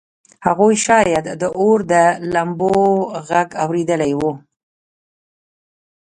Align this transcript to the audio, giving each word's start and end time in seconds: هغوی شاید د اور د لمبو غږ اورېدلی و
هغوی 0.45 0.75
شاید 0.85 1.25
د 1.41 1.43
اور 1.59 1.79
د 1.91 1.93
لمبو 2.33 2.75
غږ 3.29 3.49
اورېدلی 3.63 4.11
و 4.15 4.21